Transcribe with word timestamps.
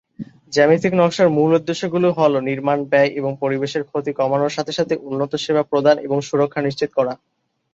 জ্যামিতিক 0.53 0.93
নকশার 0.95 1.29
মূল 1.29 1.51
উদ্দেশ্যগুলি 1.55 2.09
হ'ল 2.17 2.33
নির্মাণ 2.49 2.79
ব্যয় 2.91 3.09
এবং 3.19 3.31
পরিবেশের 3.41 3.83
ক্ষতি 3.89 4.11
কমানোর 4.19 4.55
সাথে 4.57 4.71
সাথে 4.71 4.95
উন্নত 5.09 5.31
সেবা 5.43 5.63
প্রদান 5.71 5.95
এবং 5.99 6.17
সুরক্ষা 6.21 6.61
নিশ্চিত 6.63 6.89
করা। 6.97 7.13